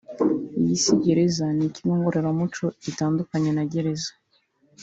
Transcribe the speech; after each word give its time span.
iyi 0.59 0.75
si 0.83 0.93
gereza 1.03 1.45
ni 1.57 1.63
ikigo 1.67 1.93
ngororamuco 1.99 2.65
gitandukanye 2.83 3.49
na 3.53 3.63
gereza 3.71 4.11